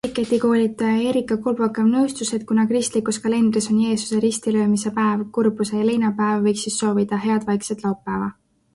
[0.07, 6.13] Etiketikoolitaja Erika Kolbakov nõustus, et kuna kristlikus kalendris on Jeesuse ristilöömise päev kurbuse ja leina
[6.23, 8.37] päev, võiks siis soovida head vaikset laupäeva.